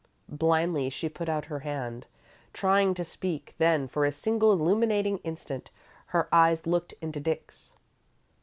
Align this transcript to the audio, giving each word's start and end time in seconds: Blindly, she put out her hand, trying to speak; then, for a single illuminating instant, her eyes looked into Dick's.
Blindly, 0.29 0.89
she 0.89 1.07
put 1.07 1.29
out 1.29 1.45
her 1.45 1.59
hand, 1.59 2.07
trying 2.53 2.95
to 2.95 3.03
speak; 3.05 3.53
then, 3.59 3.87
for 3.87 4.03
a 4.03 4.11
single 4.11 4.51
illuminating 4.51 5.19
instant, 5.19 5.69
her 6.07 6.27
eyes 6.33 6.65
looked 6.65 6.95
into 7.01 7.19
Dick's. 7.19 7.73